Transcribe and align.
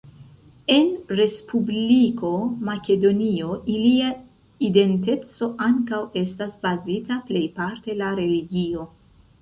En 0.75 0.87
Respubliko 1.17 2.31
Makedonio 2.71 3.59
ilia 3.75 4.09
identeco 4.71 5.53
ankaŭ 5.69 6.03
estas 6.27 6.61
bazita 6.69 7.23
plejparte 7.33 8.01
la 8.05 8.15
religio. 8.25 8.93